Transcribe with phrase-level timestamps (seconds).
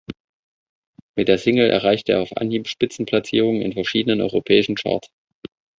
[1.15, 5.11] Mit der Single erreichte er auf Anhieb Spitzenplatzierungen in verschiedenen europäischen Charts.